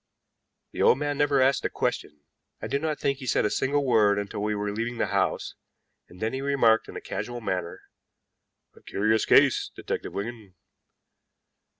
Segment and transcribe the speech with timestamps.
[0.71, 2.21] The old man never asked a question;
[2.59, 5.53] I do not think he said a single word until we were leaving the house,
[6.09, 7.83] and then he remarked in a casual manner:
[8.75, 10.55] "A curious case, Detective Wigan."